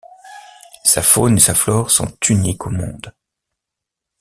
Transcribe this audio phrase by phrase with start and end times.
[0.83, 3.13] Sa faune et sa flore sont uniques au monde.